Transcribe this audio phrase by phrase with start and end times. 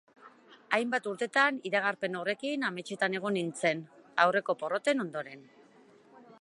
[0.77, 3.85] Hainbat urtetan iragarpen horrekin ametsetan egon nintzen,
[4.25, 5.49] aurreko porroten ondoren.